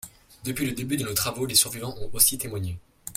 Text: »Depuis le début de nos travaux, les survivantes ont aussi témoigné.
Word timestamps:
»Depuis 0.45 0.65
le 0.65 0.71
début 0.71 0.97
de 0.97 1.03
nos 1.03 1.13
travaux, 1.13 1.45
les 1.45 1.53
survivantes 1.53 1.99
ont 1.99 2.09
aussi 2.13 2.35
témoigné. 2.39 2.79